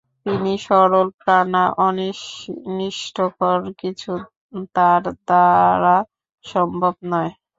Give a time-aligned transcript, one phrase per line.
[0.25, 4.11] তিনি সরলপ্রাণা, অনিষ্টকর কিছু
[4.75, 5.95] তাঁর দ্বারা
[6.45, 7.31] সম্ভব নয়।